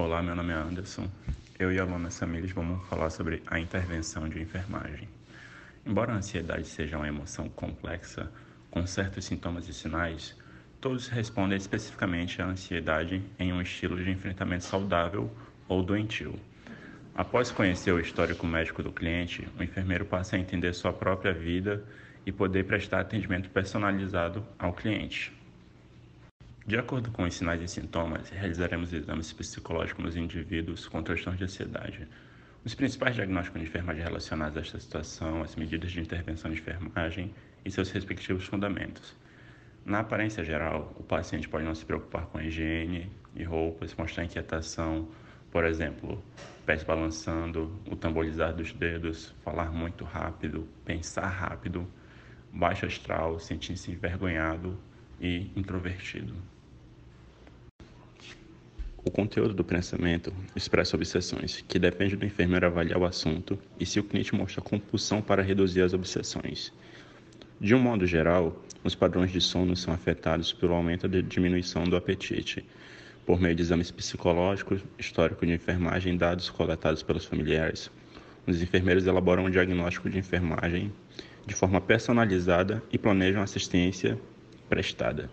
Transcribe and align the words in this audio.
Olá, 0.00 0.22
meu 0.22 0.36
nome 0.36 0.52
é 0.52 0.56
Anderson. 0.56 1.10
Eu 1.58 1.72
e 1.72 1.80
a 1.80 2.10
Samires 2.10 2.52
vamos 2.52 2.86
falar 2.86 3.10
sobre 3.10 3.42
a 3.48 3.58
intervenção 3.58 4.28
de 4.28 4.40
enfermagem. 4.40 5.08
Embora 5.84 6.12
a 6.12 6.16
ansiedade 6.18 6.68
seja 6.68 6.96
uma 6.96 7.08
emoção 7.08 7.48
complexa, 7.48 8.30
com 8.70 8.86
certos 8.86 9.24
sintomas 9.24 9.68
e 9.68 9.74
sinais, 9.74 10.36
todos 10.80 11.08
respondem 11.08 11.58
especificamente 11.58 12.40
à 12.40 12.46
ansiedade 12.46 13.20
em 13.40 13.52
um 13.52 13.60
estilo 13.60 13.96
de 13.96 14.08
enfrentamento 14.08 14.62
saudável 14.66 15.36
ou 15.66 15.82
doentio. 15.82 16.38
Após 17.12 17.50
conhecer 17.50 17.90
o 17.90 17.98
histórico 17.98 18.46
médico 18.46 18.84
do 18.84 18.92
cliente, 18.92 19.48
o 19.58 19.62
enfermeiro 19.64 20.04
passa 20.04 20.36
a 20.36 20.38
entender 20.38 20.74
sua 20.74 20.92
própria 20.92 21.34
vida 21.34 21.84
e 22.24 22.30
poder 22.30 22.66
prestar 22.66 23.00
atendimento 23.00 23.50
personalizado 23.50 24.46
ao 24.60 24.72
cliente. 24.72 25.36
De 26.68 26.76
acordo 26.76 27.10
com 27.10 27.22
os 27.22 27.34
sinais 27.34 27.62
e 27.62 27.66
sintomas, 27.66 28.28
realizaremos 28.28 28.92
exames 28.92 29.32
psicológicos 29.32 30.04
nos 30.04 30.16
indivíduos 30.16 30.86
com 30.86 31.02
transtorno 31.02 31.38
de 31.38 31.44
ansiedade. 31.44 32.06
Os 32.62 32.74
principais 32.74 33.14
diagnósticos 33.14 33.62
de 33.62 33.66
enfermagem 33.66 34.02
relacionados 34.02 34.58
a 34.58 34.60
esta 34.60 34.78
situação, 34.78 35.42
as 35.42 35.56
medidas 35.56 35.90
de 35.90 35.98
intervenção 35.98 36.50
de 36.50 36.58
enfermagem 36.58 37.32
e 37.64 37.70
seus 37.70 37.90
respectivos 37.90 38.44
fundamentos. 38.44 39.16
Na 39.82 40.00
aparência 40.00 40.44
geral, 40.44 40.94
o 40.98 41.02
paciente 41.02 41.48
pode 41.48 41.64
não 41.64 41.74
se 41.74 41.86
preocupar 41.86 42.26
com 42.26 42.36
a 42.36 42.44
higiene 42.44 43.10
e 43.34 43.42
roupas, 43.44 43.94
mostrar 43.94 44.24
inquietação, 44.24 45.08
por 45.50 45.64
exemplo, 45.64 46.22
pés 46.66 46.84
balançando, 46.84 47.80
o 47.90 47.96
tamborizar 47.96 48.52
dos 48.52 48.74
dedos, 48.74 49.34
falar 49.42 49.72
muito 49.72 50.04
rápido, 50.04 50.68
pensar 50.84 51.28
rápido, 51.28 51.90
baixo 52.52 52.84
astral, 52.84 53.38
sentir-se 53.38 53.90
envergonhado 53.90 54.78
e 55.18 55.50
introvertido. 55.56 56.34
O 59.04 59.10
conteúdo 59.10 59.54
do 59.54 59.64
pensamento 59.64 60.32
expressa 60.56 60.96
obsessões, 60.96 61.64
que 61.66 61.78
depende 61.78 62.16
do 62.16 62.26
enfermeiro 62.26 62.66
avaliar 62.66 62.98
o 62.98 63.06
assunto 63.06 63.58
e 63.78 63.86
se 63.86 64.00
o 64.00 64.04
cliente 64.04 64.34
mostra 64.34 64.60
compulsão 64.60 65.22
para 65.22 65.42
reduzir 65.42 65.82
as 65.82 65.92
obsessões. 65.92 66.72
De 67.60 67.74
um 67.74 67.78
modo 67.78 68.06
geral, 68.06 68.60
os 68.84 68.94
padrões 68.94 69.30
de 69.30 69.40
sono 69.40 69.76
são 69.76 69.94
afetados 69.94 70.52
pelo 70.52 70.74
aumento 70.74 71.08
da 71.08 71.20
diminuição 71.20 71.84
do 71.84 71.96
apetite, 71.96 72.64
por 73.24 73.40
meio 73.40 73.54
de 73.54 73.62
exames 73.62 73.90
psicológicos, 73.90 74.80
histórico 74.98 75.46
de 75.46 75.52
enfermagem 75.52 76.14
e 76.14 76.18
dados 76.18 76.50
coletados 76.50 77.02
pelos 77.02 77.24
familiares. 77.24 77.90
Os 78.46 78.62
enfermeiros 78.62 79.06
elaboram 79.06 79.44
um 79.44 79.50
diagnóstico 79.50 80.08
de 80.10 80.18
enfermagem 80.18 80.92
de 81.46 81.54
forma 81.54 81.80
personalizada 81.80 82.82
e 82.92 82.98
planejam 82.98 83.42
assistência 83.42 84.18
prestada. 84.68 85.30